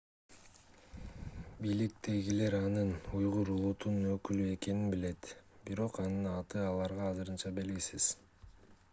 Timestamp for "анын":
2.59-2.93, 6.05-6.31